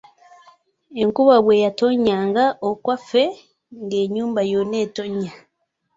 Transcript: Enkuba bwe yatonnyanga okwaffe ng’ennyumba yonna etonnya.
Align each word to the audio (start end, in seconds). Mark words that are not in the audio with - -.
Enkuba 1.01 1.35
bwe 1.45 1.55
yatonnyanga 1.63 2.45
okwaffe 2.69 3.23
ng’ennyumba 3.81 4.41
yonna 4.51 4.77
etonnya. 4.85 5.31